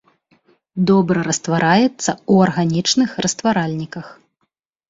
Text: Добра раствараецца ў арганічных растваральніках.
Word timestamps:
Добра 0.91 1.19
раствараецца 1.27 1.87
ў 1.87 2.33
арганічных 2.47 3.09
растваральніках. 3.27 4.07